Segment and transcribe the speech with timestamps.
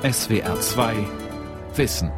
[0.00, 0.94] SWR 2
[1.74, 2.12] Wissen.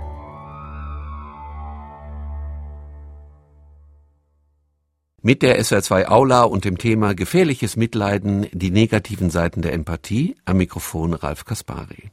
[5.23, 10.59] Mit der SWR2 Aula und dem Thema Gefährliches Mitleiden, die negativen Seiten der Empathie, am
[10.59, 12.11] Mikrofon Ralf Kaspari.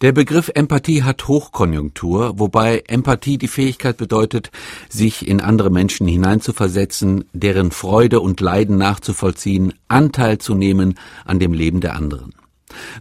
[0.00, 4.50] Der Begriff Empathie hat Hochkonjunktur, wobei Empathie die Fähigkeit bedeutet,
[4.88, 11.52] sich in andere Menschen hineinzuversetzen, deren Freude und Leiden nachzuvollziehen, Anteil zu nehmen an dem
[11.52, 12.34] Leben der anderen.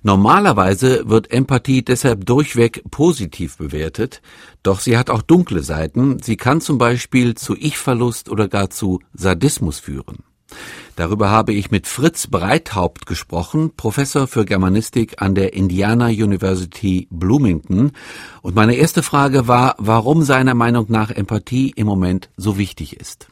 [0.03, 4.21] Normalerweise wird Empathie deshalb durchweg positiv bewertet,
[4.63, 6.21] doch sie hat auch dunkle Seiten.
[6.21, 10.23] Sie kann zum Beispiel zu Ich-Verlust oder gar zu Sadismus führen.
[10.95, 17.91] Darüber habe ich mit Fritz Breithaupt gesprochen, Professor für Germanistik an der Indiana University Bloomington.
[18.41, 23.27] Und meine erste Frage war, warum seiner Meinung nach Empathie im Moment so wichtig ist.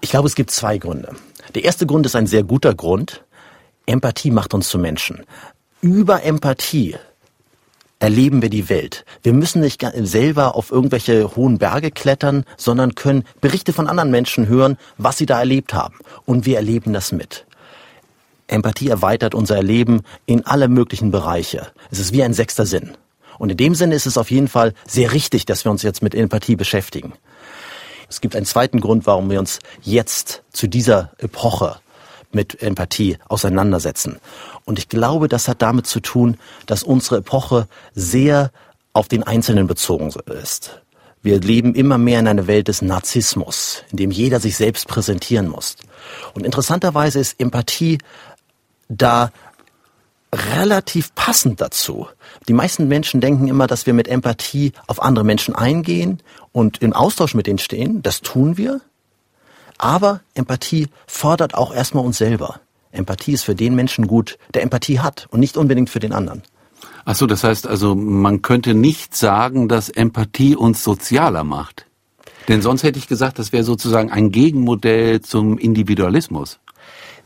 [0.00, 1.14] Ich glaube, es gibt zwei Gründe.
[1.54, 3.24] Der erste Grund ist ein sehr guter Grund.
[3.86, 5.24] Empathie macht uns zu Menschen.
[5.80, 6.96] Über Empathie
[8.00, 9.04] erleben wir die Welt.
[9.22, 14.48] Wir müssen nicht selber auf irgendwelche hohen Berge klettern, sondern können Berichte von anderen Menschen
[14.48, 15.94] hören, was sie da erlebt haben.
[16.26, 17.46] Und wir erleben das mit.
[18.48, 21.68] Empathie erweitert unser Erleben in alle möglichen Bereiche.
[21.92, 22.96] Es ist wie ein sechster Sinn.
[23.38, 26.02] Und in dem Sinne ist es auf jeden Fall sehr richtig, dass wir uns jetzt
[26.02, 27.12] mit Empathie beschäftigen.
[28.08, 31.76] Es gibt einen zweiten Grund, warum wir uns jetzt zu dieser Epoche
[32.32, 34.18] mit Empathie auseinandersetzen.
[34.64, 38.50] Und ich glaube, das hat damit zu tun, dass unsere Epoche sehr
[38.92, 40.12] auf den Einzelnen bezogen
[40.42, 40.82] ist.
[41.22, 45.48] Wir leben immer mehr in einer Welt des Narzissmus, in dem jeder sich selbst präsentieren
[45.48, 45.76] muss.
[46.34, 47.98] Und interessanterweise ist Empathie
[48.88, 49.30] da
[50.32, 52.06] relativ passend dazu.
[52.48, 56.92] Die meisten Menschen denken immer, dass wir mit Empathie auf andere Menschen eingehen und im
[56.92, 58.02] Austausch mit denen stehen.
[58.02, 58.80] Das tun wir.
[59.78, 62.60] Aber Empathie fordert auch erstmal uns selber.
[62.90, 66.42] Empathie ist für den Menschen gut, der Empathie hat und nicht unbedingt für den anderen.
[67.04, 71.86] Ach so, das heißt also, man könnte nicht sagen, dass Empathie uns sozialer macht.
[72.48, 76.58] Denn sonst hätte ich gesagt, das wäre sozusagen ein Gegenmodell zum Individualismus.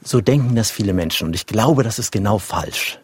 [0.04, 2.98] So denken das viele Menschen und ich glaube, das ist genau falsch.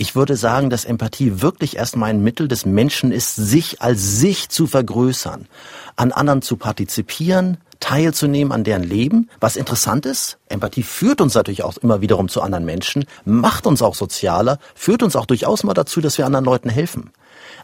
[0.00, 4.48] Ich würde sagen, dass Empathie wirklich erstmal ein Mittel des Menschen ist, sich als sich
[4.48, 5.48] zu vergrößern,
[5.96, 9.28] an anderen zu partizipieren, teilzunehmen an deren Leben.
[9.40, 13.82] Was interessant ist, Empathie führt uns natürlich auch immer wiederum zu anderen Menschen, macht uns
[13.82, 17.10] auch sozialer, führt uns auch durchaus mal dazu, dass wir anderen Leuten helfen.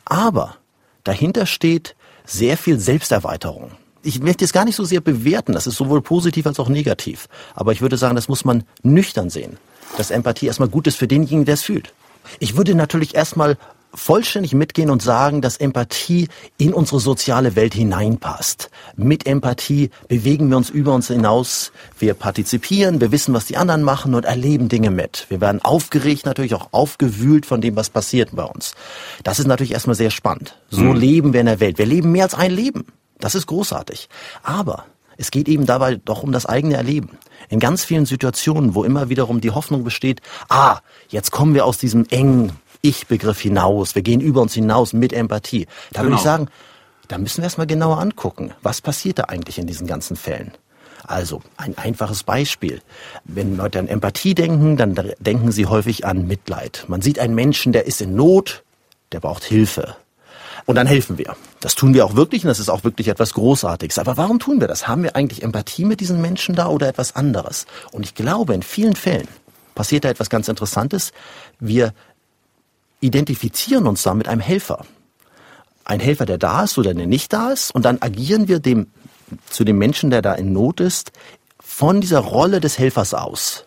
[0.05, 0.57] Aber
[1.05, 3.71] dahinter steht sehr viel Selbsterweiterung.
[4.03, 7.29] Ich möchte es gar nicht so sehr bewerten, das ist sowohl positiv als auch negativ.
[7.55, 9.57] Aber ich würde sagen, das muss man nüchtern sehen,
[9.99, 11.93] dass Empathie erstmal gut ist für denjenigen, der es fühlt.
[12.39, 13.57] Ich würde natürlich erstmal
[13.95, 18.71] vollständig mitgehen und sagen, dass Empathie in unsere soziale Welt hineinpasst.
[18.97, 21.73] Mit Empathie bewegen wir uns über uns hinaus.
[21.99, 25.27] Wir partizipieren, wir wissen, was die anderen machen und erleben Dinge mit.
[25.29, 28.75] Wir werden aufgeregt, natürlich auch aufgewühlt von dem, was passiert bei uns.
[29.23, 30.57] Das ist natürlich erstmal sehr spannend.
[30.71, 30.97] So mhm.
[30.97, 31.79] leben wir in der Welt.
[31.79, 32.87] Wir leben mehr als ein Leben.
[33.19, 34.09] Das ist großartig.
[34.43, 34.85] Aber
[35.17, 37.11] es geht eben dabei doch um das eigene Erleben.
[37.49, 41.79] In ganz vielen Situationen, wo immer wiederum die Hoffnung besteht, ah, jetzt kommen wir aus
[41.79, 43.95] diesem engen ich-Begriff hinaus.
[43.95, 45.67] Wir gehen über uns hinaus mit Empathie.
[45.93, 46.05] Da genau.
[46.05, 46.33] würde ich genau.
[46.37, 46.49] sagen,
[47.09, 48.53] da müssen wir erstmal genauer angucken.
[48.63, 50.53] Was passiert da eigentlich in diesen ganzen Fällen?
[51.07, 52.81] Also ein einfaches Beispiel.
[53.25, 56.85] Wenn Leute an Empathie denken, dann denken sie häufig an Mitleid.
[56.89, 58.65] Man sieht einen Menschen, der ist in Not,
[59.13, 59.97] der braucht Hilfe.
[60.67, 61.37] Und dann helfen wir.
[61.61, 63.99] Das tun wir auch wirklich und das ist auch wirklich etwas Großartiges.
[63.99, 64.89] Aber warum tun wir das?
[64.89, 67.67] Haben wir eigentlich Empathie mit diesen Menschen da oder etwas anderes?
[67.93, 69.29] Und ich glaube, in vielen Fällen
[69.75, 71.13] passiert da etwas ganz Interessantes.
[71.61, 71.93] Wir
[73.01, 74.87] identifizieren uns da mit einem Helfer.
[75.85, 77.75] Ein Helfer, der da ist oder der nicht da ist.
[77.75, 78.87] Und dann agieren wir dem,
[79.51, 81.13] zu dem Menschen, der da in Not ist,
[81.61, 83.67] von dieser Rolle des Helfers aus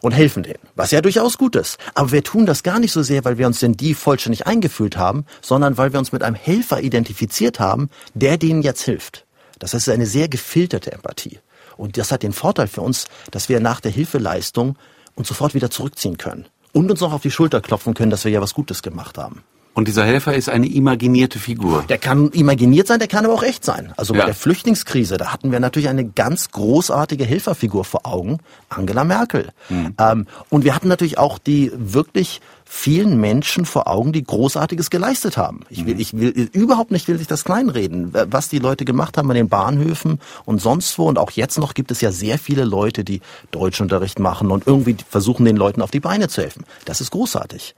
[0.00, 1.78] und helfen denen, was ja durchaus gut ist.
[1.94, 4.96] Aber wir tun das gar nicht so sehr, weil wir uns in die vollständig eingefühlt
[4.96, 9.26] haben, sondern weil wir uns mit einem Helfer identifiziert haben, der denen jetzt hilft.
[9.58, 11.38] Das ist eine sehr gefilterte Empathie.
[11.76, 14.76] Und das hat den Vorteil für uns, dass wir nach der Hilfeleistung
[15.14, 18.32] uns sofort wieder zurückziehen können und uns noch auf die Schulter klopfen können, dass wir
[18.32, 19.42] ja was Gutes gemacht haben.
[19.72, 21.84] Und dieser Helfer ist eine imaginierte Figur.
[21.88, 23.92] Der kann imaginiert sein, der kann aber auch echt sein.
[23.96, 24.20] Also ja.
[24.20, 29.50] bei der Flüchtlingskrise, da hatten wir natürlich eine ganz großartige Helferfigur vor Augen, Angela Merkel.
[29.68, 29.94] Mhm.
[29.98, 35.36] Ähm, und wir hatten natürlich auch die wirklich vielen Menschen vor Augen, die Großartiges geleistet
[35.36, 35.60] haben.
[35.70, 36.00] Ich will, mhm.
[36.00, 39.48] ich will überhaupt nicht will ich das kleinreden, was die Leute gemacht haben an den
[39.48, 41.06] Bahnhöfen und sonst wo.
[41.06, 43.20] Und auch jetzt noch gibt es ja sehr viele Leute, die
[43.52, 46.64] Deutschunterricht machen und irgendwie versuchen, den Leuten auf die Beine zu helfen.
[46.84, 47.74] Das ist großartig.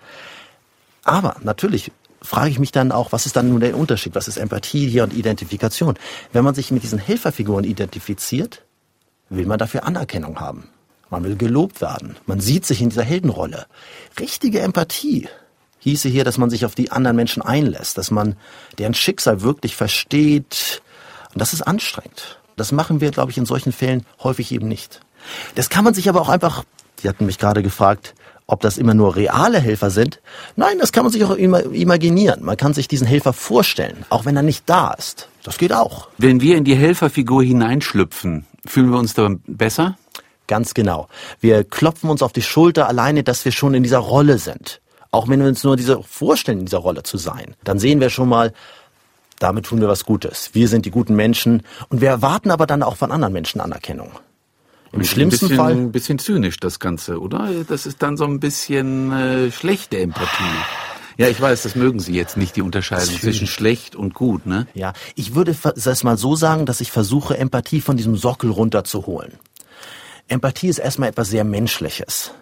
[1.05, 4.15] Aber natürlich frage ich mich dann auch, was ist dann nun der Unterschied?
[4.15, 5.99] Was ist Empathie hier und Identifikation?
[6.33, 8.63] Wenn man sich mit diesen Helferfiguren identifiziert,
[9.29, 10.69] will man dafür Anerkennung haben.
[11.11, 12.17] Man will gelobt werden.
[12.27, 13.67] Man sieht sich in dieser Heldenrolle.
[14.19, 15.29] Richtige Empathie
[15.81, 18.37] hieße hier, dass man sich auf die anderen Menschen einlässt, dass man
[18.79, 20.81] deren Schicksal wirklich versteht.
[21.35, 22.39] Und das ist anstrengend.
[22.57, 25.01] Das machen wir, glaube ich, in solchen Fällen häufig eben nicht.
[25.55, 26.65] Das kann man sich aber auch einfach,
[27.01, 28.15] Sie hatten mich gerade gefragt,
[28.47, 30.21] ob das immer nur reale Helfer sind.
[30.57, 32.45] Nein, das kann man sich auch immer imaginieren.
[32.45, 35.29] Man kann sich diesen Helfer vorstellen, auch wenn er nicht da ist.
[35.43, 36.09] Das geht auch.
[36.19, 39.97] Wenn wir in die Helferfigur hineinschlüpfen, fühlen wir uns da besser?
[40.47, 41.09] Ganz genau.
[41.41, 44.81] Wir klopfen uns auf die Schulter alleine, dass wir schon in dieser Rolle sind.
[45.11, 47.55] Auch wenn wir uns nur diese vorstellen, in dieser Rolle zu sein.
[47.65, 48.53] Dann sehen wir schon mal,
[49.39, 50.51] damit tun wir was Gutes.
[50.53, 54.11] Wir sind die guten Menschen und wir erwarten aber dann auch von anderen Menschen Anerkennung.
[54.93, 55.73] Im schlimmsten ein bisschen, Fall.
[55.73, 57.49] Ein bisschen zynisch das Ganze, oder?
[57.67, 60.45] Das ist dann so ein bisschen äh, schlechte Empathie.
[61.17, 64.67] Ja, ich weiß, das mögen Sie jetzt nicht, die Unterscheidung zwischen schlecht und gut, ne?
[64.75, 69.33] Ja, ich würde das mal so sagen, dass ich versuche, Empathie von diesem Sockel runterzuholen.
[70.29, 72.33] Empathie ist erstmal etwas sehr Menschliches.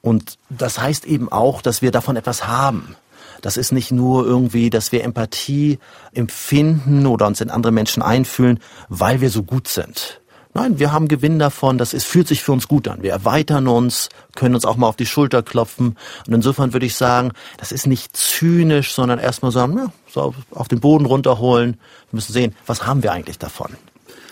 [0.00, 2.96] Und das heißt eben auch, dass wir davon etwas haben.
[3.42, 5.78] Das ist nicht nur irgendwie, dass wir Empathie
[6.12, 10.20] empfinden oder uns in andere Menschen einfühlen, weil wir so gut sind.
[10.52, 13.02] Nein, wir haben Gewinn davon, das ist, fühlt sich für uns gut an.
[13.02, 15.96] Wir erweitern uns, können uns auch mal auf die Schulter klopfen.
[16.26, 20.66] Und insofern würde ich sagen, das ist nicht zynisch, sondern erstmal sagen, ja, so auf
[20.66, 21.74] den Boden runterholen.
[22.10, 23.70] Wir müssen sehen, was haben wir eigentlich davon?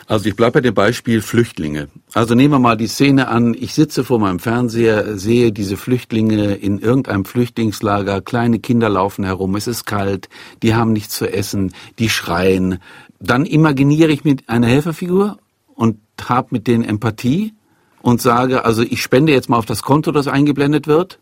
[0.08, 1.88] Also ich bleibe bei dem Beispiel Flüchtlinge.
[2.14, 6.54] Also nehmen wir mal die Szene an, ich sitze vor meinem Fernseher, sehe diese Flüchtlinge
[6.54, 10.30] in irgendeinem Flüchtlingslager, kleine Kinder laufen herum, es ist kalt,
[10.62, 12.78] die haben nichts zu essen, die schreien.
[13.20, 15.36] Dann imaginiere ich mir eine Helferfigur
[15.74, 15.98] und
[16.28, 17.54] habe mit denen Empathie
[18.02, 21.18] und sage, also ich spende jetzt mal auf das Konto, das eingeblendet wird.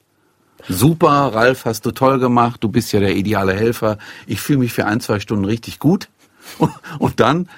[0.69, 3.99] Super, Ralf, hast du toll gemacht, du bist ja der ideale Helfer.
[4.27, 6.09] Ich fühle mich für ein, zwei Stunden richtig gut.
[6.99, 7.49] Und dann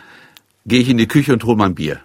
[0.66, 2.00] gehe ich in die Küche und hole mein Bier.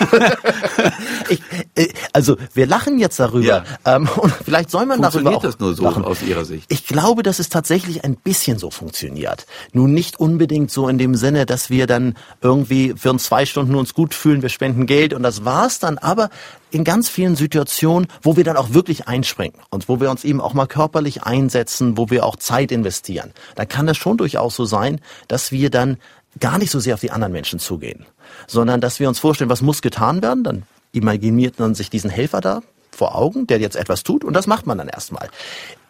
[1.28, 1.40] ich,
[1.74, 3.46] äh, also wir lachen jetzt darüber.
[3.46, 3.64] Ja.
[3.84, 6.04] Ähm, und vielleicht soll man darüber auch das nur so lachen.
[6.04, 6.66] aus Ihrer Sicht?
[6.68, 9.46] Ich glaube, dass es tatsächlich ein bisschen so funktioniert.
[9.72, 13.74] Nun nicht unbedingt so in dem Sinne, dass wir dann irgendwie für uns zwei Stunden
[13.74, 15.98] uns gut fühlen, wir spenden Geld und das war's dann.
[15.98, 16.30] Aber
[16.70, 20.40] in ganz vielen Situationen, wo wir dann auch wirklich einspringen und wo wir uns eben
[20.40, 24.64] auch mal körperlich einsetzen, wo wir auch Zeit investieren, da kann es schon durchaus so
[24.64, 25.98] sein, dass wir dann
[26.38, 28.06] gar nicht so sehr auf die anderen Menschen zugehen,
[28.46, 30.62] sondern dass wir uns vorstellen, was muss getan werden, dann
[30.92, 34.66] imaginiert man sich diesen Helfer da vor Augen, der jetzt etwas tut und das macht
[34.66, 35.28] man dann erstmal.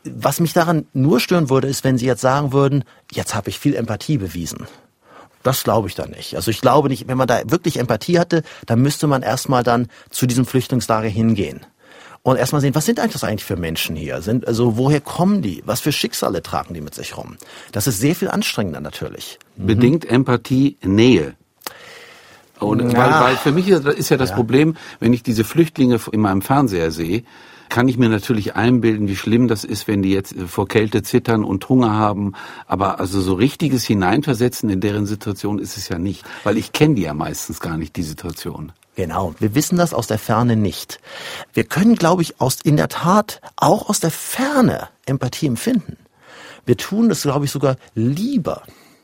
[0.04, 3.58] Was mich daran nur stören würde, ist, wenn Sie jetzt sagen würden, jetzt habe ich
[3.58, 4.66] viel Empathie bewiesen.
[5.42, 6.36] Das glaube ich dann nicht.
[6.36, 9.88] Also ich glaube nicht, wenn man da wirklich Empathie hatte, dann müsste man erstmal dann
[10.10, 11.60] zu diesem Flüchtlingslager hingehen
[12.30, 14.22] und erstmal sehen, was sind eigentlich das eigentlich für Menschen hier?
[14.22, 15.62] Sind, also woher kommen die?
[15.66, 17.36] Was für Schicksale tragen die mit sich rum?
[17.72, 19.38] Das ist sehr viel anstrengender natürlich.
[19.56, 19.66] Mhm.
[19.66, 21.34] Bedingt Empathie Nähe.
[22.58, 24.36] Und, weil, weil für mich ist ja das ja.
[24.36, 27.24] Problem, wenn ich diese Flüchtlinge in meinem Fernseher sehe,
[27.70, 31.44] kann ich mir natürlich einbilden, wie schlimm das ist, wenn die jetzt vor Kälte zittern
[31.44, 32.34] und Hunger haben.
[32.66, 36.96] Aber also so richtiges Hineinversetzen in deren Situation ist es ja nicht, weil ich kenne
[36.96, 38.72] die ja meistens gar nicht, die Situation.
[38.96, 41.00] Genau, wir wissen das aus der Ferne nicht.
[41.54, 45.96] Wir können, glaube ich, aus, in der Tat auch aus der Ferne Empathie empfinden.
[46.66, 48.62] Wir tun das, glaube ich, sogar lieber,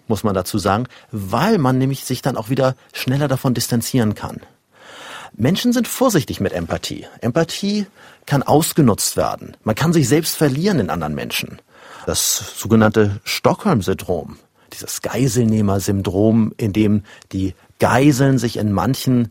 [0.09, 4.41] muss man dazu sagen, weil man nämlich sich dann auch wieder schneller davon distanzieren kann.
[5.39, 7.07] Menschen sind vorsichtig mit Empathie.
[7.21, 7.87] Empathie
[8.25, 9.57] kann ausgenutzt werden.
[9.65, 11.61] Man kann sich selbst verlieren in anderen Menschen.
[12.07, 14.39] Das sogenannte Stockholm-Syndrom,
[14.73, 19.31] dieses Geiselnehmer-Syndrom, in dem die Geiseln sich in manchen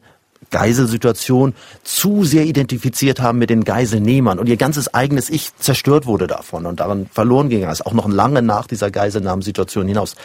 [0.52, 6.28] Geiselsituation zu sehr identifiziert haben mit den Geiselnehmern und ihr ganzes eigenes Ich zerstört wurde
[6.28, 10.16] davon und daran verloren gegangen ist, auch noch lange nach dieser Geiselnahmensituation hinaus.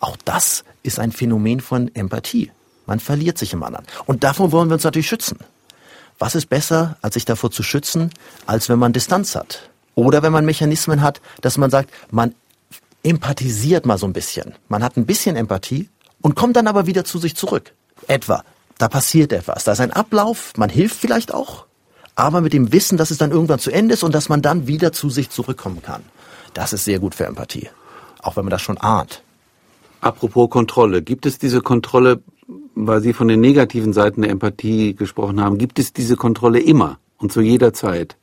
[0.00, 2.50] Auch das ist ein Phänomen von Empathie.
[2.86, 3.86] Man verliert sich im anderen.
[4.06, 5.38] Und davon wollen wir uns natürlich schützen.
[6.18, 8.10] Was ist besser, als sich davor zu schützen,
[8.46, 9.70] als wenn man Distanz hat?
[9.94, 12.34] Oder wenn man Mechanismen hat, dass man sagt, man
[13.02, 14.54] empathisiert mal so ein bisschen.
[14.68, 15.88] Man hat ein bisschen Empathie
[16.20, 17.72] und kommt dann aber wieder zu sich zurück.
[18.06, 18.44] Etwa,
[18.78, 19.64] da passiert etwas.
[19.64, 21.66] Da ist ein Ablauf, man hilft vielleicht auch,
[22.14, 24.66] aber mit dem Wissen, dass es dann irgendwann zu Ende ist und dass man dann
[24.66, 26.02] wieder zu sich zurückkommen kann.
[26.54, 27.70] Das ist sehr gut für Empathie.
[28.22, 29.22] Auch wenn man das schon ahnt.
[30.00, 31.02] Apropos Kontrolle.
[31.02, 32.22] Gibt es diese Kontrolle,
[32.74, 36.98] weil Sie von den negativen Seiten der Empathie gesprochen haben, gibt es diese Kontrolle immer
[37.18, 38.16] und zu jeder Zeit?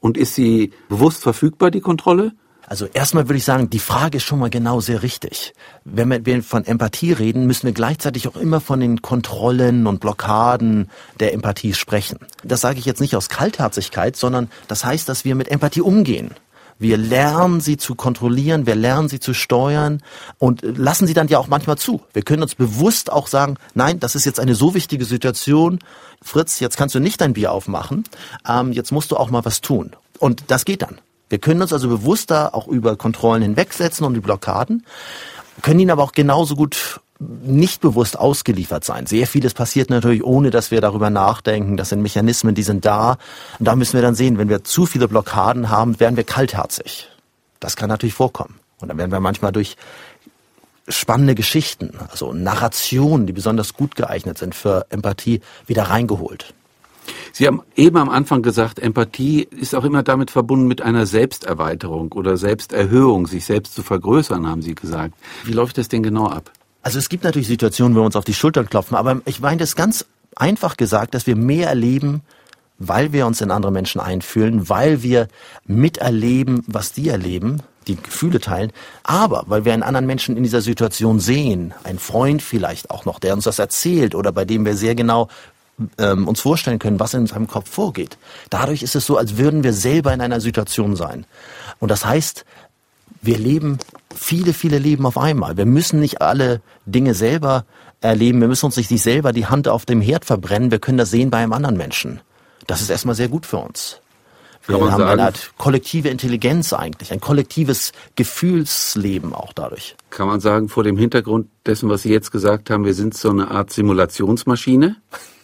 [0.00, 2.32] Und ist sie bewusst verfügbar, die Kontrolle?
[2.68, 5.54] Also erstmal würde ich sagen, die Frage ist schon mal genau sehr richtig.
[5.84, 10.90] Wenn wir von Empathie reden, müssen wir gleichzeitig auch immer von den Kontrollen und Blockaden
[11.18, 12.18] der Empathie sprechen.
[12.44, 16.32] Das sage ich jetzt nicht aus Kaltherzigkeit, sondern das heißt, dass wir mit Empathie umgehen.
[16.78, 20.00] Wir lernen sie zu kontrollieren, wir lernen sie zu steuern
[20.38, 22.02] und lassen sie dann ja auch manchmal zu.
[22.12, 25.80] Wir können uns bewusst auch sagen, nein, das ist jetzt eine so wichtige Situation.
[26.22, 28.04] Fritz, jetzt kannst du nicht dein Bier aufmachen,
[28.48, 29.96] ähm, jetzt musst du auch mal was tun.
[30.18, 31.00] Und das geht dann.
[31.28, 34.84] Wir können uns also bewusster auch über Kontrollen hinwegsetzen und die Blockaden,
[35.62, 39.06] können ihnen aber auch genauso gut nicht bewusst ausgeliefert sein.
[39.06, 41.76] Sehr vieles passiert natürlich, ohne dass wir darüber nachdenken.
[41.76, 43.18] Das sind Mechanismen, die sind da.
[43.58, 47.08] Und da müssen wir dann sehen, wenn wir zu viele Blockaden haben, werden wir kaltherzig.
[47.58, 48.60] Das kann natürlich vorkommen.
[48.80, 49.76] Und dann werden wir manchmal durch
[50.86, 56.54] spannende Geschichten, also Narrationen, die besonders gut geeignet sind für Empathie, wieder reingeholt.
[57.32, 62.12] Sie haben eben am Anfang gesagt, Empathie ist auch immer damit verbunden mit einer Selbsterweiterung
[62.12, 65.14] oder Selbsterhöhung, sich selbst zu vergrößern, haben Sie gesagt.
[65.44, 66.50] Wie läuft das denn genau ab?
[66.82, 69.58] Also es gibt natürlich Situationen, wo wir uns auf die Schultern klopfen, aber ich meine
[69.58, 70.06] das ganz
[70.36, 72.22] einfach gesagt, dass wir mehr erleben,
[72.78, 75.28] weil wir uns in andere Menschen einfühlen, weil wir
[75.66, 80.60] miterleben, was die erleben, die Gefühle teilen, aber weil wir einen anderen Menschen in dieser
[80.60, 84.76] Situation sehen, ein Freund vielleicht auch noch, der uns das erzählt oder bei dem wir
[84.76, 85.28] sehr genau
[85.98, 88.18] ähm, uns vorstellen können, was in seinem Kopf vorgeht.
[88.50, 91.24] Dadurch ist es so, als würden wir selber in einer Situation sein.
[91.78, 92.44] Und das heißt,
[93.20, 93.78] wir leben
[94.14, 95.56] viele, viele Leben auf einmal.
[95.56, 97.64] Wir müssen nicht alle Dinge selber
[98.00, 98.40] erleben.
[98.40, 100.70] Wir müssen uns nicht selber die Hand auf dem Herd verbrennen.
[100.70, 102.20] Wir können das sehen bei einem anderen Menschen.
[102.66, 104.00] Das ist erstmal sehr gut für uns.
[104.66, 109.96] Wir haben sagen, eine Art kollektive Intelligenz eigentlich, ein kollektives Gefühlsleben auch dadurch.
[110.10, 113.30] Kann man sagen, vor dem Hintergrund dessen, was Sie jetzt gesagt haben, wir sind so
[113.30, 114.96] eine Art Simulationsmaschine?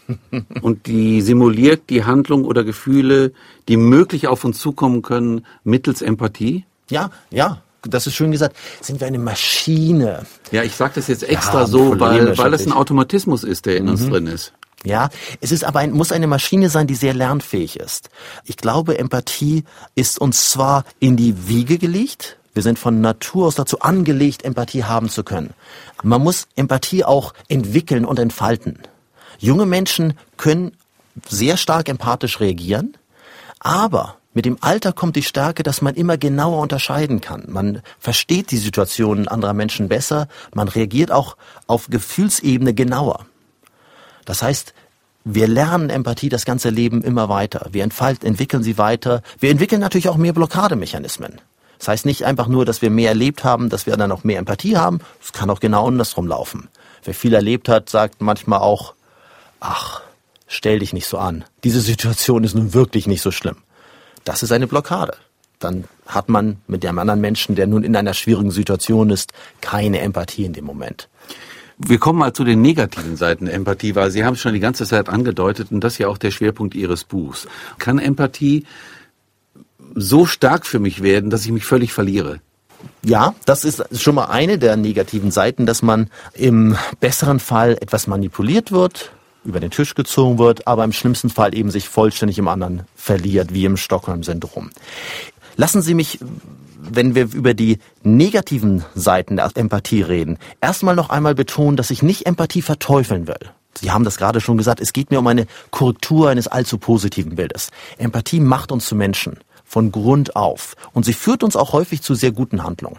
[0.60, 3.32] und die simuliert die Handlung oder Gefühle,
[3.68, 6.66] die möglich auf uns zukommen können, mittels Empathie?
[6.90, 10.26] Ja, ja, das ist schön gesagt, sind wir eine Maschine.
[10.50, 13.84] Ja, ich sage das jetzt extra so, weil, weil es ein Automatismus ist, der in
[13.84, 13.90] mhm.
[13.90, 14.52] uns drin ist.
[14.84, 15.08] Ja,
[15.40, 18.10] es ist aber ein, muss eine Maschine sein, die sehr lernfähig ist.
[18.44, 19.64] Ich glaube, Empathie
[19.94, 24.84] ist uns zwar in die Wiege gelegt, wir sind von Natur aus dazu angelegt, Empathie
[24.84, 25.54] haben zu können.
[26.02, 28.78] Man muss Empathie auch entwickeln und entfalten.
[29.38, 30.76] Junge Menschen können
[31.28, 32.96] sehr stark empathisch reagieren,
[33.58, 37.44] aber mit dem Alter kommt die Stärke, dass man immer genauer unterscheiden kann.
[37.48, 41.36] Man versteht die Situationen anderer Menschen besser, man reagiert auch
[41.66, 43.26] auf Gefühlsebene genauer.
[44.24, 44.74] Das heißt,
[45.24, 47.68] wir lernen Empathie das ganze Leben immer weiter.
[47.72, 49.22] Wir entfalten, entwickeln sie weiter.
[49.38, 51.40] Wir entwickeln natürlich auch mehr Blockademechanismen.
[51.78, 54.38] Das heißt nicht einfach nur, dass wir mehr erlebt haben, dass wir dann auch mehr
[54.38, 55.00] Empathie haben.
[55.22, 56.68] Es kann auch genau andersrum laufen.
[57.04, 58.94] Wer viel erlebt hat, sagt manchmal auch,
[59.60, 60.02] ach,
[60.46, 61.44] stell dich nicht so an.
[61.62, 63.56] Diese Situation ist nun wirklich nicht so schlimm.
[64.24, 65.14] Das ist eine Blockade.
[65.58, 70.00] Dann hat man mit dem anderen Menschen, der nun in einer schwierigen Situation ist, keine
[70.00, 71.08] Empathie in dem Moment.
[71.78, 74.60] Wir kommen mal zu den negativen Seiten der Empathie, weil Sie haben es schon die
[74.60, 77.48] ganze Zeit angedeutet und das ist ja auch der Schwerpunkt Ihres Buchs.
[77.78, 78.64] Kann Empathie
[79.94, 82.40] so stark für mich werden, dass ich mich völlig verliere?
[83.02, 88.06] Ja, das ist schon mal eine der negativen Seiten, dass man im besseren Fall etwas
[88.06, 89.10] manipuliert wird,
[89.44, 93.52] über den Tisch gezogen wird, aber im schlimmsten Fall eben sich vollständig im anderen verliert,
[93.52, 94.70] wie im Stockholm-Syndrom.
[95.56, 96.18] Lassen Sie mich,
[96.78, 102.02] wenn wir über die negativen Seiten der Empathie reden, erstmal noch einmal betonen, dass ich
[102.02, 103.50] nicht Empathie verteufeln will.
[103.78, 107.34] Sie haben das gerade schon gesagt, es geht mir um eine Korrektur eines allzu positiven
[107.34, 107.70] Bildes.
[107.98, 112.14] Empathie macht uns zu Menschen von Grund auf und sie führt uns auch häufig zu
[112.14, 112.98] sehr guten Handlungen.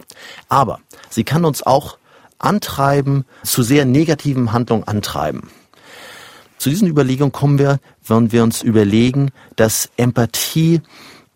[0.49, 1.97] Aber sie kann uns auch
[2.39, 5.49] antreiben, zu sehr negativen Handlungen antreiben.
[6.57, 10.81] Zu diesen Überlegungen kommen wir, wenn wir uns überlegen, dass Empathie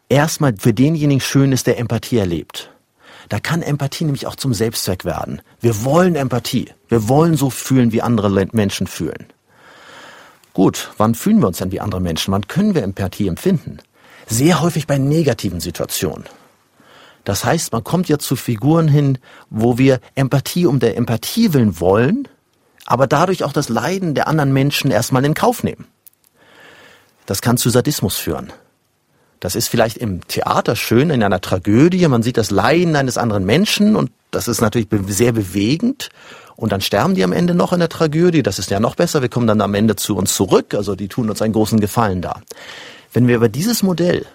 [0.07, 2.71] erstmal für denjenigen schön ist, der Empathie erlebt.
[3.29, 5.41] Da kann Empathie nämlich auch zum Selbstzweck werden.
[5.61, 6.69] Wir wollen Empathie.
[6.87, 9.27] Wir wollen so fühlen, wie andere Menschen fühlen.
[10.53, 12.33] Gut, wann fühlen wir uns denn wie andere Menschen?
[12.33, 13.77] Wann können wir Empathie empfinden?
[14.27, 16.25] Sehr häufig bei negativen Situationen.
[17.23, 21.79] Das heißt, man kommt ja zu Figuren hin, wo wir Empathie um der Empathie willen
[21.79, 22.27] wollen,
[22.89, 25.85] aber dadurch auch das Leiden der anderen Menschen erstmal in Kauf nehmen.
[27.27, 28.51] Das kann zu Sadismus führen.
[29.39, 32.05] Das ist vielleicht im Theater schön, in einer Tragödie.
[32.07, 36.09] Man sieht das Leiden eines anderen Menschen und das ist natürlich sehr bewegend.
[36.55, 38.41] Und dann sterben die am Ende noch in der Tragödie.
[38.41, 39.21] Das ist ja noch besser.
[39.21, 40.73] Wir kommen dann am Ende zu uns zurück.
[40.73, 42.41] Also die tun uns einen großen Gefallen da.
[43.13, 44.25] Wenn wir aber dieses Modell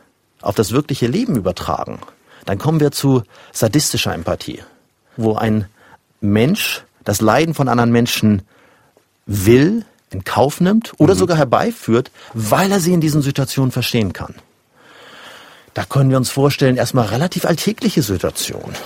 [0.41, 1.99] auf das wirkliche Leben übertragen,
[2.47, 4.63] dann kommen wir zu sadistischer Empathie,
[5.17, 5.67] wo ein
[6.21, 8.43] Mensch das Leiden von anderen Menschen
[9.27, 11.19] will, in Kauf nimmt oder mhm.
[11.19, 14.35] sogar herbeiführt, weil er sie in diesen Situationen verstehen kann.
[15.75, 18.77] Da können wir uns vorstellen, erstmal relativ alltägliche Situationen.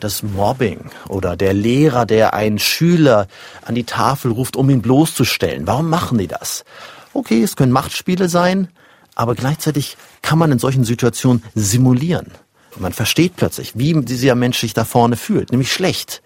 [0.00, 3.26] Das Mobbing oder der Lehrer, der einen Schüler
[3.64, 5.66] an die Tafel ruft, um ihn bloßzustellen.
[5.66, 6.64] Warum machen die das?
[7.14, 8.68] Okay, es können Machtspiele sein,
[9.14, 12.32] aber gleichzeitig kann man in solchen Situationen simulieren.
[12.78, 16.20] Man versteht plötzlich, wie dieser Mensch sich da vorne fühlt, nämlich schlecht.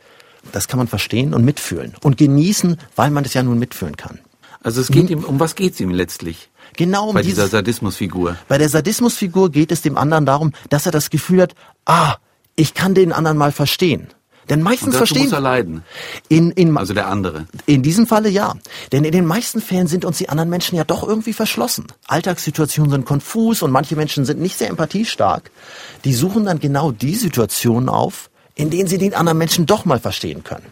[0.52, 4.18] Das kann man verstehen und mitfühlen und genießen, weil man das ja nun mitfühlen kann.
[4.62, 6.50] Also es geht ihm, um was geht es ihm letztlich?
[6.76, 8.36] Genau um Bei dieses, dieser Sadismusfigur.
[8.48, 11.54] Bei der Sadismusfigur geht es dem anderen darum, dass er das Gefühl hat,
[11.86, 12.16] ah,
[12.56, 14.08] ich kann den anderen mal verstehen.
[14.48, 15.82] Denn meistens Und verstehen muss er leiden.
[16.28, 17.46] in, in, Also der andere.
[17.66, 18.54] in diesem Falle ja.
[18.90, 21.86] Denn in den meisten Fällen sind uns die anderen Menschen ja doch irgendwie verschlossen.
[22.08, 25.50] Alltagssituationen sind konfus und manche Menschen sind nicht sehr empathiestark.
[26.04, 28.29] Die suchen dann genau die Situationen auf,
[28.60, 30.66] in denen sie den anderen Menschen doch mal verstehen können.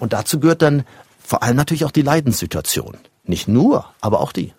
[0.00, 0.84] Und dazu gehört dann
[1.24, 2.98] vor allem natürlich auch die Leidenssituation.
[3.24, 4.52] Nicht nur, aber auch die.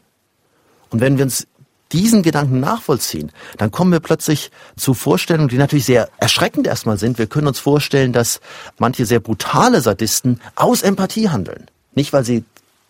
[0.90, 1.48] Und wenn wir uns
[1.92, 7.20] diesen Gedanken nachvollziehen, dann kommen wir plötzlich zu Vorstellungen, die natürlich sehr erschreckend erstmal sind.
[7.20, 8.40] Wir können uns vorstellen, dass
[8.80, 11.68] manche sehr brutale Sadisten aus Empathie handeln.
[11.94, 12.44] Nicht, weil sie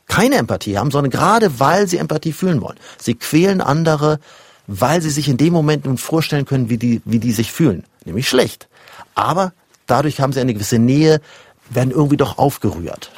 [0.07, 2.77] keine Empathie haben, sondern gerade weil sie Empathie fühlen wollen.
[2.99, 4.19] Sie quälen andere,
[4.67, 7.83] weil sie sich in dem Moment nun vorstellen können, wie die, wie die sich fühlen.
[8.05, 8.67] Nämlich schlecht.
[9.15, 9.53] Aber
[9.87, 11.21] dadurch haben sie eine gewisse Nähe,
[11.69, 13.11] werden irgendwie doch aufgerührt.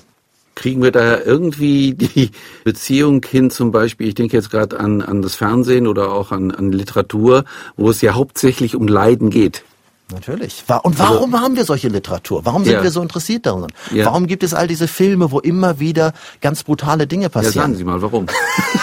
[0.55, 2.29] Kriegen wir da irgendwie die
[2.63, 6.51] Beziehung hin, zum Beispiel, ich denke jetzt gerade an, an das Fernsehen oder auch an,
[6.51, 7.45] an Literatur,
[7.75, 9.63] wo es ja hauptsächlich um Leiden geht.
[10.12, 10.63] Natürlich.
[10.83, 12.45] Und warum haben wir solche Literatur?
[12.45, 12.83] Warum sind Ja.
[12.83, 13.71] wir so interessiert daran?
[13.91, 14.05] Ja.
[14.05, 17.53] Warum gibt es all diese Filme, wo immer wieder ganz brutale Dinge Ja, passieren?
[17.53, 18.27] sagen Sie mal, warum?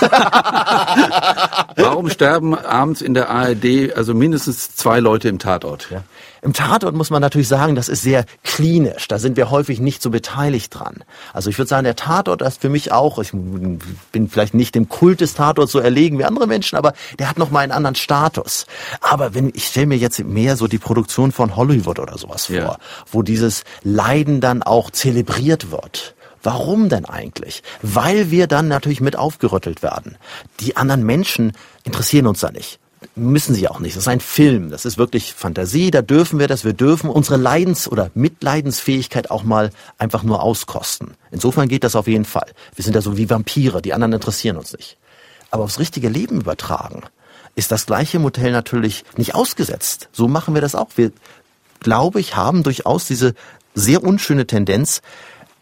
[1.77, 5.89] warum sterben abends in der ARD also mindestens zwei Leute im Tatort?
[5.91, 6.03] Ja.
[6.43, 9.09] Im Tatort muss man natürlich sagen, das ist sehr klinisch.
[9.09, 11.05] Da sind wir häufig nicht so beteiligt dran.
[11.35, 14.89] Also ich würde sagen, der Tatort ist für mich auch, ich bin vielleicht nicht dem
[14.89, 17.95] Kult des Tatorts so erlegen wie andere Menschen, aber der hat noch mal einen anderen
[17.95, 18.67] Status.
[19.01, 22.55] Aber wenn ich stelle mir jetzt mehr so die Produktion von Hollywood oder sowas vor,
[22.57, 22.79] Ja.
[23.11, 26.15] wo dieses Leiden dann auch zelebriert wird.
[26.43, 27.63] Warum denn eigentlich?
[27.83, 30.17] Weil wir dann natürlich mit aufgerüttelt werden.
[30.61, 31.53] Die anderen Menschen
[31.85, 32.80] interessieren uns da nicht.
[33.15, 33.97] Müssen sie auch nicht.
[33.97, 34.71] Das ist ein Film.
[34.71, 35.91] Das ist wirklich Fantasie.
[35.91, 36.65] Da dürfen wir das.
[36.65, 41.15] Wir dürfen unsere Leidens- oder Mitleidensfähigkeit auch mal einfach nur auskosten.
[41.31, 42.51] Insofern geht das auf jeden Fall.
[42.75, 43.81] Wir sind da so wie Vampire.
[43.81, 44.99] Die anderen interessieren uns nicht.
[45.51, 47.03] Aber aufs richtige Leben übertragen
[47.55, 50.09] ist das gleiche Modell natürlich nicht ausgesetzt.
[50.13, 50.91] So machen wir das auch.
[50.97, 51.11] Wir,
[51.81, 53.35] glaube ich, haben durchaus diese
[53.75, 55.01] sehr unschöne Tendenz,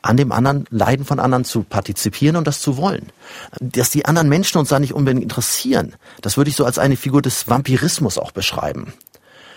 [0.02, 3.12] an dem anderen Leiden von anderen zu partizipieren und das zu wollen.
[3.60, 6.96] Dass die anderen Menschen uns da nicht unbedingt interessieren, das würde ich so als eine
[6.96, 8.92] Figur des Vampirismus auch beschreiben.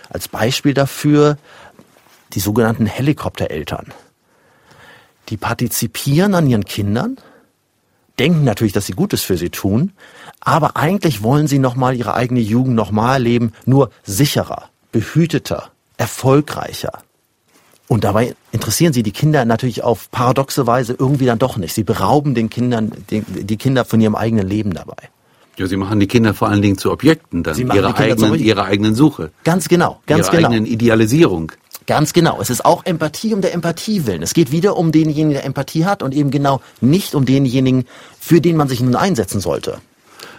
[0.09, 1.37] Als Beispiel dafür
[2.33, 3.93] die sogenannten Helikoptereltern.
[5.29, 7.17] Die partizipieren an ihren Kindern,
[8.19, 9.93] denken natürlich, dass sie Gutes für sie tun,
[10.39, 17.03] aber eigentlich wollen sie nochmal ihre eigene Jugend nochmal leben, nur sicherer, behüteter, erfolgreicher.
[17.91, 21.73] Und dabei interessieren sie die Kinder natürlich auf paradoxe Weise irgendwie dann doch nicht.
[21.73, 24.95] Sie berauben den Kindern, die, die Kinder von ihrem eigenen Leben dabei.
[25.57, 27.93] Ja, Sie machen die Kinder vor allen Dingen zu Objekten dann, Sie machen ihrer die
[27.95, 30.47] Kinder zu eigenen, ihrer eigenen Suche, Ganz genau, ganz ihrer genau.
[30.47, 31.51] eigenen Idealisierung.
[31.85, 32.39] Ganz genau.
[32.39, 34.21] Es ist auch Empathie um der Empathie willen.
[34.21, 37.83] Es geht wieder um denjenigen, der Empathie hat und eben genau nicht um denjenigen,
[38.21, 39.79] für den man sich nun einsetzen sollte.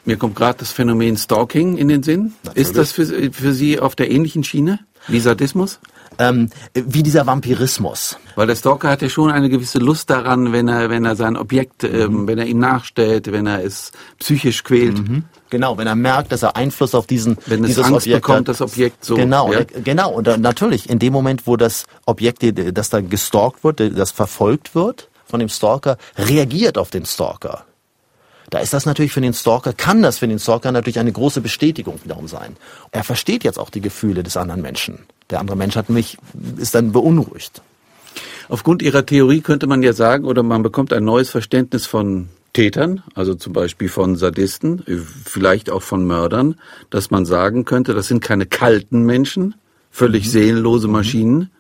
[0.07, 2.33] Mir kommt gerade das Phänomen Stalking in den Sinn.
[2.45, 2.69] Natürlich.
[2.69, 5.81] Ist das für, für Sie auf der ähnlichen Schiene wie Sadismus?
[6.19, 8.17] Ähm, wie dieser Vampirismus.
[8.37, 11.37] Weil der Stalker hat ja schon eine gewisse Lust daran, wenn er, wenn er sein
[11.37, 11.89] Objekt, Mhm.
[11.95, 15.01] ähm, wenn er ihm nachstellt, wenn er es psychisch quält.
[15.51, 18.39] Genau, wenn er merkt, dass er Einfluss auf diesen Wenn es dieses Angst Objekt bekommt,
[18.41, 18.49] hat.
[18.49, 19.15] das Objekt so.
[19.17, 19.59] Genau, ja?
[19.61, 20.13] er- genau.
[20.13, 22.43] Und dann natürlich, in dem Moment, wo das Objekt,
[22.77, 27.65] das da gestalkt wird, das verfolgt wird von dem Stalker, reagiert auf den Stalker.
[28.51, 31.41] Da ist das natürlich für den Stalker, kann das für den Stalker natürlich eine große
[31.41, 32.57] Bestätigung wiederum sein.
[32.91, 35.07] Er versteht jetzt auch die Gefühle des anderen Menschen.
[35.31, 36.19] Der andere Mensch hat mich,
[36.57, 37.63] ist dann beunruhigt.
[38.49, 43.03] Aufgrund Ihrer Theorie könnte man ja sagen, oder man bekommt ein neues Verständnis von Tätern,
[43.15, 44.83] also zum Beispiel von Sadisten,
[45.25, 46.57] vielleicht auch von Mördern,
[46.91, 49.55] dass man sagen könnte, das sind keine kalten Menschen,
[49.91, 51.51] völlig seelenlose Maschinen,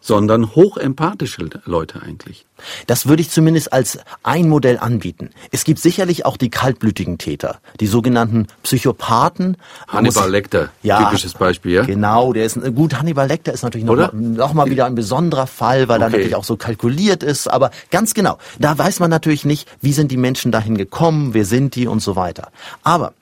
[0.00, 2.46] sondern hochempathische Leute eigentlich.
[2.86, 5.30] Das würde ich zumindest als ein Modell anbieten.
[5.50, 9.56] Es gibt sicherlich auch die kaltblütigen Täter, die sogenannten Psychopathen.
[9.88, 11.82] Hannibal muss- Lecter, Ja, typisches Beispiel, ja?
[11.84, 12.98] Genau, der ist ein, gut.
[12.98, 14.10] Hannibal Lecter ist natürlich noch Oder?
[14.12, 16.16] mal, noch mal wieder ein besonderer Fall, weil er Okay.
[16.16, 17.46] natürlich auch so kalkuliert ist.
[17.48, 21.44] Aber ganz genau, da weiß man natürlich nicht, wie sind die Menschen dahin gekommen, wer
[21.44, 22.50] sind die und so weiter.
[22.82, 23.12] Aber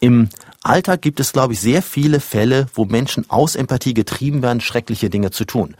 [0.00, 0.28] im
[0.62, 5.08] Alltag gibt es, glaube ich, sehr viele Fälle, wo Menschen aus Empathie getrieben werden, schreckliche
[5.08, 5.74] Dinge zu tun.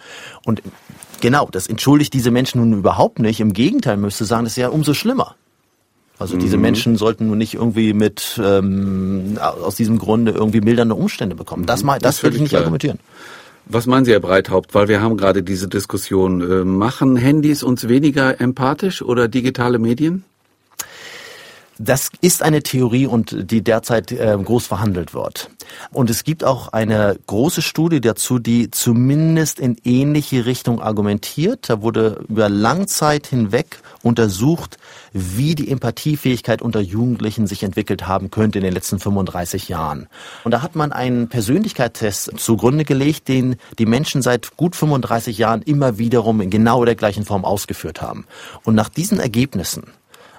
[0.44, 0.62] Und
[1.20, 3.40] genau, das entschuldigt diese Menschen nun überhaupt nicht.
[3.40, 5.34] Im Gegenteil, müsste sagen, das ist ja umso schlimmer.
[6.20, 6.62] Also diese Mhm.
[6.62, 11.64] Menschen sollten nun nicht irgendwie mit ähm, aus diesem Grunde irgendwie mildernde Umstände bekommen.
[11.66, 11.88] Das, Mhm.
[11.88, 12.62] Das das will ich nicht klar.
[12.62, 12.98] argumentieren.
[13.66, 14.74] Was meinen Sie, Herr Breithaupt?
[14.74, 16.40] Weil wir haben gerade diese Diskussion.
[16.40, 20.24] Äh, machen Handys uns weniger empathisch oder digitale Medien?
[21.80, 25.48] Das ist eine Theorie und die derzeit äh, groß verhandelt wird.
[25.92, 31.70] Und es gibt auch eine große Studie dazu, die zumindest in ähnliche Richtung argumentiert.
[31.70, 34.78] Da wurde über Langzeit hinweg untersucht,
[35.12, 40.08] wie die Empathiefähigkeit unter Jugendlichen sich entwickelt haben könnte in den letzten 35 Jahren.
[40.42, 45.62] Und da hat man einen Persönlichkeitstest zugrunde gelegt, den die Menschen seit gut 35 Jahren
[45.62, 48.26] immer wiederum in genau der gleichen Form ausgeführt haben.
[48.64, 49.84] Und nach diesen Ergebnissen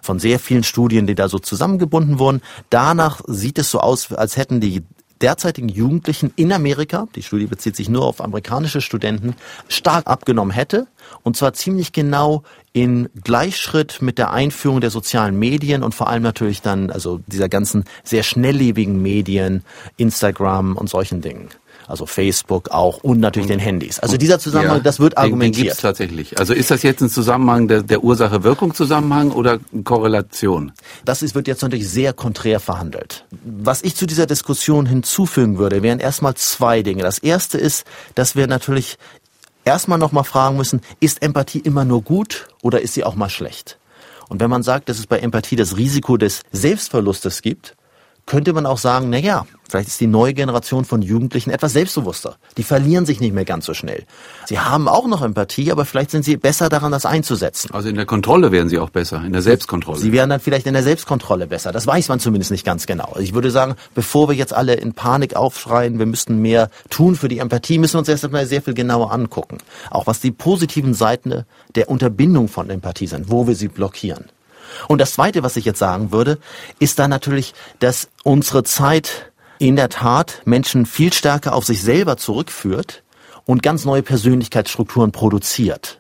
[0.02, 2.42] von sehr vielen Studien, die da so zusammengebunden wurden.
[2.70, 4.84] Danach sieht es so aus, als hätten die
[5.22, 9.36] derzeitigen Jugendlichen in Amerika, die Studie bezieht sich nur auf amerikanische Studenten,
[9.68, 10.88] stark abgenommen hätte.
[11.24, 16.24] Und zwar ziemlich genau in Gleichschritt mit der Einführung der sozialen Medien und vor allem
[16.24, 19.64] natürlich dann, also dieser ganzen sehr schnelllebigen Medien,
[19.98, 21.50] Instagram und solchen Dingen
[21.90, 24.00] also Facebook auch und natürlich den Handys.
[24.00, 25.56] Also dieser Zusammenhang, ja, das wird argumentiert.
[25.56, 26.40] Den, den gibt's tatsächlich.
[26.40, 30.72] Also ist das jetzt ein Zusammenhang der, der Ursache-Wirkung-Zusammenhang oder Korrelation?
[31.04, 33.26] Das ist, wird jetzt natürlich sehr konträr verhandelt.
[33.44, 37.02] Was ich zu dieser Diskussion hinzufügen würde, wären erstmal zwei Dinge.
[37.02, 38.98] Das erste ist, dass wir natürlich
[39.66, 43.80] erstmal nochmal fragen müssen, ist Empathie immer nur gut oder ist sie auch mal schlecht?
[44.28, 47.76] Und wenn man sagt, dass es bei Empathie das Risiko des Selbstverlustes gibt,
[48.30, 52.38] könnte man auch sagen, na ja, vielleicht ist die neue Generation von Jugendlichen etwas selbstbewusster.
[52.58, 54.06] Die verlieren sich nicht mehr ganz so schnell.
[54.46, 57.72] Sie haben auch noch Empathie, aber vielleicht sind sie besser daran, das einzusetzen.
[57.74, 60.00] Also in der Kontrolle wären sie auch besser, in der Selbstkontrolle.
[60.00, 61.72] Sie wären dann vielleicht in der Selbstkontrolle besser.
[61.72, 63.16] Das weiß man zumindest nicht ganz genau.
[63.20, 67.30] Ich würde sagen, bevor wir jetzt alle in Panik aufschreien, wir müssten mehr tun für
[67.30, 69.58] die Empathie, müssen wir uns erst einmal sehr viel genauer angucken.
[69.90, 74.26] Auch was die positiven Seiten der Unterbindung von Empathie sind, wo wir sie blockieren.
[74.88, 76.38] Und das Zweite, was ich jetzt sagen würde,
[76.80, 82.18] ist dann natürlich, dass unsere Zeit in der Tat Menschen viel stärker auf sich selber
[82.18, 83.04] zurückführt
[83.46, 86.00] und ganz neue Persönlichkeitsstrukturen produziert.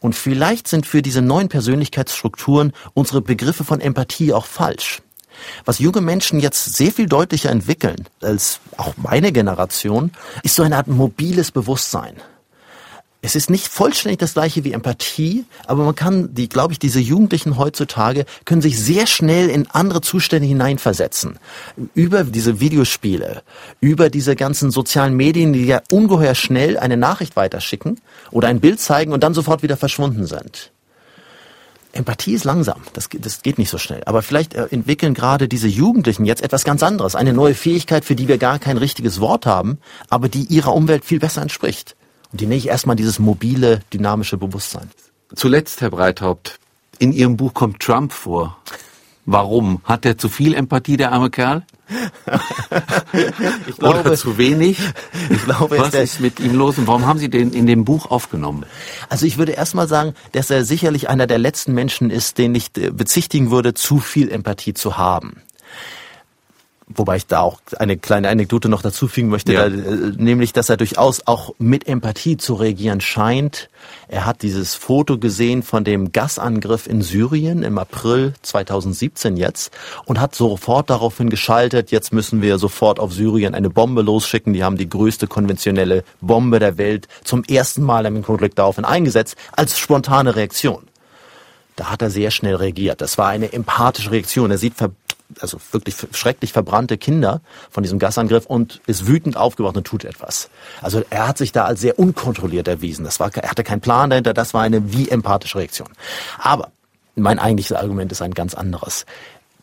[0.00, 5.02] Und vielleicht sind für diese neuen Persönlichkeitsstrukturen unsere Begriffe von Empathie auch falsch.
[5.64, 10.76] Was junge Menschen jetzt sehr viel deutlicher entwickeln als auch meine Generation, ist so eine
[10.76, 12.14] Art mobiles Bewusstsein.
[13.24, 17.00] Es ist nicht vollständig das gleiche wie Empathie, aber man kann, die, glaube ich, diese
[17.00, 21.38] Jugendlichen heutzutage können sich sehr schnell in andere Zustände hineinversetzen.
[21.94, 23.40] Über diese Videospiele,
[23.80, 27.98] über diese ganzen sozialen Medien, die ja ungeheuer schnell eine Nachricht weiterschicken
[28.30, 30.70] oder ein Bild zeigen und dann sofort wieder verschwunden sind.
[31.92, 34.02] Empathie ist langsam, das, das geht nicht so schnell.
[34.04, 38.16] Aber vielleicht äh, entwickeln gerade diese Jugendlichen jetzt etwas ganz anderes, eine neue Fähigkeit, für
[38.16, 39.78] die wir gar kein richtiges Wort haben,
[40.10, 41.96] aber die ihrer Umwelt viel besser entspricht.
[42.34, 44.90] Die nenne ich erstmal dieses mobile, dynamische Bewusstsein.
[45.34, 46.58] Zuletzt, Herr Breithaupt,
[46.98, 48.58] in Ihrem Buch kommt Trump vor.
[49.24, 49.80] Warum?
[49.84, 51.62] Hat er zu viel Empathie, der arme Kerl?
[53.66, 54.78] ich glaube, Oder zu wenig?
[55.30, 58.10] Ich glaube, Was ist mit ihm los und warum haben Sie den in dem Buch
[58.10, 58.66] aufgenommen?
[59.08, 62.76] Also ich würde erstmal sagen, dass er sicherlich einer der letzten Menschen ist, den ich
[62.76, 65.42] äh, bezichtigen würde, zu viel Empathie zu haben.
[66.86, 69.70] Wobei ich da auch eine kleine Anekdote noch dazu fügen möchte, ja.
[69.70, 73.70] da, äh, nämlich, dass er durchaus auch mit Empathie zu reagieren scheint.
[74.06, 79.72] Er hat dieses Foto gesehen von dem Gasangriff in Syrien im April 2017 jetzt
[80.04, 84.52] und hat sofort daraufhin geschaltet, jetzt müssen wir sofort auf Syrien eine Bombe losschicken.
[84.52, 89.36] Die haben die größte konventionelle Bombe der Welt zum ersten Mal im Konflikt daraufhin eingesetzt,
[89.52, 90.82] als spontane Reaktion.
[91.76, 93.00] Da hat er sehr schnell reagiert.
[93.00, 94.50] Das war eine empathische Reaktion.
[94.50, 94.74] Er sieht
[95.40, 100.50] also wirklich schrecklich verbrannte Kinder von diesem Gasangriff und ist wütend aufgewacht und tut etwas.
[100.82, 103.04] Also er hat sich da als sehr unkontrolliert erwiesen.
[103.04, 105.88] Das war, er hatte keinen Plan dahinter, das war eine wie empathische Reaktion.
[106.38, 106.70] Aber
[107.16, 109.06] mein eigentliches Argument ist ein ganz anderes.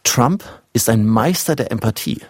[0.03, 0.43] Trump
[0.73, 2.21] ist ein Meister der Empathie.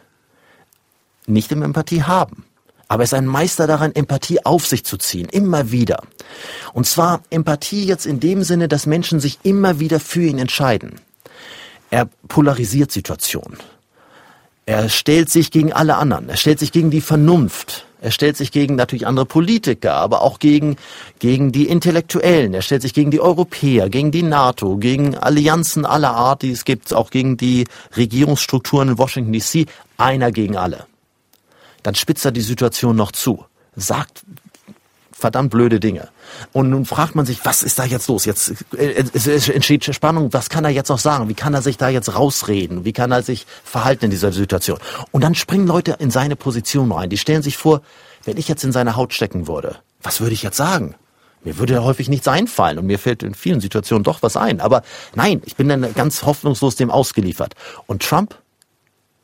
[1.25, 2.45] Nicht im Empathie haben.
[2.87, 6.03] Aber er ist ein Meister daran, Empathie auf sich zu ziehen, immer wieder.
[6.73, 10.99] Und zwar Empathie jetzt in dem Sinne, dass Menschen sich immer wieder für ihn entscheiden.
[11.91, 13.59] Er polarisiert Situationen.
[14.65, 16.29] Er stellt sich gegen alle anderen.
[16.29, 17.85] Er stellt sich gegen die Vernunft.
[17.99, 20.77] Er stellt sich gegen natürlich andere Politiker, aber auch gegen,
[21.19, 22.53] gegen die Intellektuellen.
[22.53, 26.65] Er stellt sich gegen die Europäer, gegen die NATO, gegen Allianzen aller Art, die es
[26.65, 29.67] gibt, auch gegen die Regierungsstrukturen in Washington DC.
[29.97, 30.87] Einer gegen alle.
[31.83, 33.45] Dann spitzt er die Situation noch zu.
[33.75, 34.23] Sagt
[35.21, 36.09] verdammt blöde Dinge.
[36.51, 38.25] Und nun fragt man sich, was ist da jetzt los?
[38.25, 40.33] Jetzt äh, es entsteht Spannung.
[40.33, 41.29] Was kann er jetzt noch sagen?
[41.29, 42.83] Wie kann er sich da jetzt rausreden?
[42.83, 44.79] Wie kann er sich verhalten in dieser Situation?
[45.11, 47.09] Und dann springen Leute in seine Position rein.
[47.09, 47.81] Die stellen sich vor,
[48.25, 50.95] wenn ich jetzt in seine Haut stecken würde, was würde ich jetzt sagen?
[51.43, 54.59] Mir würde ja häufig nichts einfallen und mir fällt in vielen Situationen doch was ein.
[54.59, 54.83] Aber
[55.15, 57.55] nein, ich bin dann ganz hoffnungslos dem ausgeliefert.
[57.87, 58.35] Und Trump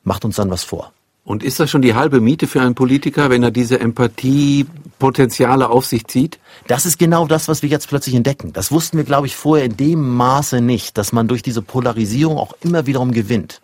[0.03, 0.93] macht uns dann was vor.
[1.27, 5.85] Und ist das schon die halbe Miete für einen Politiker, wenn er diese Empathiepotenziale auf
[5.85, 6.39] sich zieht?
[6.67, 8.53] Das ist genau das, was wir jetzt plötzlich entdecken.
[8.53, 12.37] Das wussten wir, glaube ich, vorher in dem Maße nicht, dass man durch diese Polarisierung
[12.37, 13.59] auch immer wiederum gewinnt.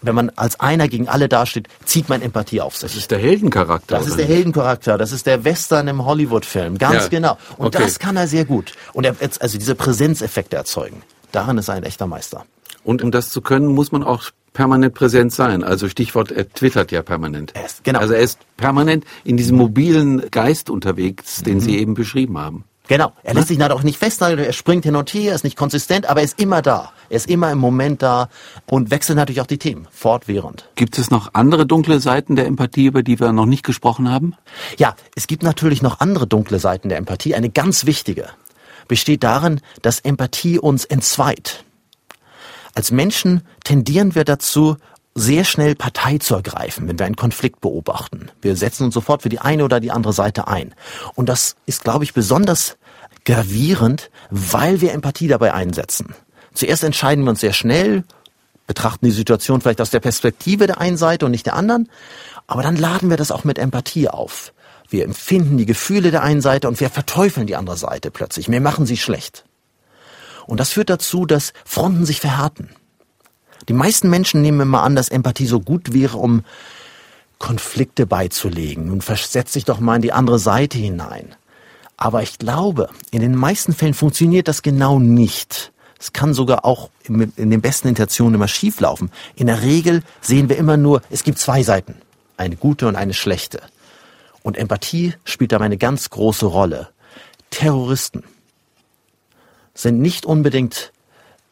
[0.00, 2.92] Wenn man als einer gegen alle dasteht, zieht man Empathie auf sich.
[2.92, 3.98] Das ist der Heldencharakter.
[3.98, 4.96] Das ist der Heldencharakter.
[4.96, 6.78] Das ist der Western im Hollywood-Film.
[6.78, 7.08] Ganz ja.
[7.08, 7.36] genau.
[7.58, 7.82] Und okay.
[7.82, 8.72] das kann er sehr gut.
[8.94, 11.02] Und er, also diese Präsenzeffekte erzeugen.
[11.32, 12.46] Darin ist er ein echter Meister.
[12.82, 15.62] Und um das zu können, muss man auch permanent präsent sein.
[15.62, 17.52] Also Stichwort, er twittert ja permanent.
[17.54, 17.98] Er ist, genau.
[17.98, 21.60] Also er ist permanent in diesem mobilen Geist unterwegs, den mhm.
[21.60, 22.64] Sie eben beschrieben haben.
[22.86, 23.12] Genau.
[23.22, 26.20] Er lässt sich auch nicht festhalten, er springt hin und her, ist nicht konsistent, aber
[26.20, 26.92] er ist immer da.
[27.08, 28.28] Er ist immer im Moment da
[28.66, 30.68] und wechselt natürlich auch die Themen, fortwährend.
[30.74, 34.34] Gibt es noch andere dunkle Seiten der Empathie, über die wir noch nicht gesprochen haben?
[34.76, 37.34] Ja, es gibt natürlich noch andere dunkle Seiten der Empathie.
[37.34, 38.28] Eine ganz wichtige
[38.86, 41.64] besteht darin, dass Empathie uns entzweit.
[42.74, 44.76] Als Menschen tendieren wir dazu,
[45.14, 48.30] sehr schnell Partei zu ergreifen, wenn wir einen Konflikt beobachten.
[48.42, 50.74] Wir setzen uns sofort für die eine oder die andere Seite ein.
[51.14, 52.76] Und das ist, glaube ich, besonders
[53.24, 56.14] gravierend, weil wir Empathie dabei einsetzen.
[56.52, 58.04] Zuerst entscheiden wir uns sehr schnell,
[58.66, 61.88] betrachten die Situation vielleicht aus der Perspektive der einen Seite und nicht der anderen,
[62.46, 64.52] aber dann laden wir das auch mit Empathie auf.
[64.88, 68.48] Wir empfinden die Gefühle der einen Seite und wir verteufeln die andere Seite plötzlich.
[68.48, 69.44] Wir machen sie schlecht.
[70.46, 72.70] Und das führt dazu, dass Fronten sich verhärten.
[73.68, 76.44] Die meisten Menschen nehmen immer an, dass Empathie so gut wäre, um
[77.38, 78.86] Konflikte beizulegen.
[78.86, 81.34] Nun versetz dich doch mal in die andere Seite hinein.
[81.96, 85.72] Aber ich glaube, in den meisten Fällen funktioniert das genau nicht.
[85.98, 89.10] Es kann sogar auch in den besten Intentionen immer schieflaufen.
[89.36, 91.94] In der Regel sehen wir immer nur, es gibt zwei Seiten.
[92.36, 93.62] Eine gute und eine schlechte.
[94.42, 96.88] Und Empathie spielt dabei eine ganz große Rolle.
[97.50, 98.24] Terroristen
[99.74, 100.92] sind nicht unbedingt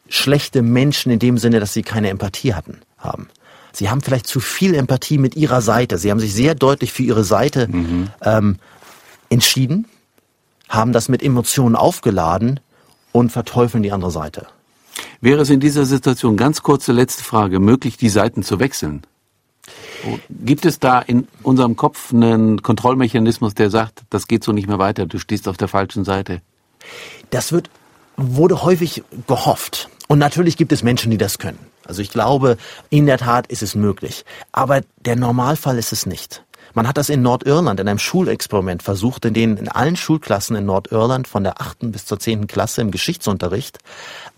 [0.07, 3.29] schlechte Menschen in dem Sinne, dass sie keine Empathie hatten, haben.
[3.71, 5.97] Sie haben vielleicht zu viel Empathie mit ihrer Seite.
[5.97, 8.09] Sie haben sich sehr deutlich für ihre Seite mhm.
[8.21, 8.57] ähm,
[9.29, 9.87] entschieden,
[10.69, 12.59] haben das mit Emotionen aufgeladen
[13.11, 14.47] und verteufeln die andere Seite.
[15.21, 19.01] Wäre es in dieser Situation, ganz kurze letzte Frage, möglich, die Seiten zu wechseln?
[20.29, 24.79] Gibt es da in unserem Kopf einen Kontrollmechanismus, der sagt, das geht so nicht mehr
[24.79, 26.41] weiter, du stehst auf der falschen Seite?
[27.29, 27.69] Das wird
[28.17, 29.89] wurde häufig gehofft.
[30.07, 31.59] Und natürlich gibt es Menschen, die das können.
[31.85, 32.57] Also ich glaube,
[32.89, 34.25] in der Tat ist es möglich.
[34.51, 36.43] Aber der Normalfall ist es nicht.
[36.75, 40.65] Man hat das in Nordirland in einem Schulexperiment versucht, in denen in allen Schulklassen in
[40.65, 43.77] Nordirland von der achten bis zur zehnten Klasse im Geschichtsunterricht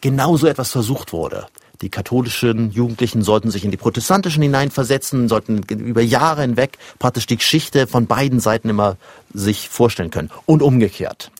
[0.01, 1.47] genauso etwas versucht wurde.
[1.81, 7.37] Die katholischen Jugendlichen sollten sich in die protestantischen hineinversetzen, sollten über Jahre hinweg praktisch die
[7.37, 8.97] Geschichte von beiden Seiten immer
[9.33, 11.31] sich vorstellen können und umgekehrt.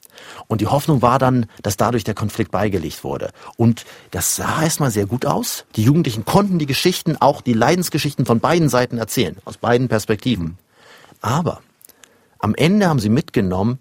[0.48, 3.32] Und die Hoffnung war dann, dass dadurch der Konflikt beigelegt wurde.
[3.58, 5.66] Und das sah erstmal sehr gut aus.
[5.76, 10.58] Die Jugendlichen konnten die Geschichten, auch die Leidensgeschichten von beiden Seiten erzählen, aus beiden Perspektiven.
[11.22, 11.62] Aber
[12.40, 13.80] am Ende haben sie mitgenommen,